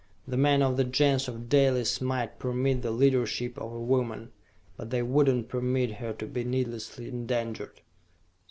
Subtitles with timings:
[0.27, 4.31] The men of the Gens of Dalis might permit the leadership of a woman,
[4.75, 7.81] but they would not permit her to be needlessly endangered.